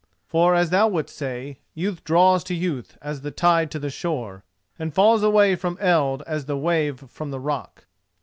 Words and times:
For, 0.25 0.55
as 0.55 0.71
thou 0.71 0.87
wouldst 0.87 1.15
say, 1.15 1.59
youth 1.75 2.03
draws 2.03 2.43
to 2.45 2.55
youth 2.55 2.97
as 3.03 3.21
the 3.21 3.29
tide 3.29 3.69
to 3.69 3.77
the 3.77 3.91
shore, 3.91 4.43
and 4.79 4.91
falls 4.91 5.21
away 5.21 5.55
from 5.55 5.77
eld 5.79 6.23
as 6.25 6.45
the 6.45 6.57
wave 6.57 7.07
from 7.07 7.29
the 7.29 7.39
rock. 7.39 7.85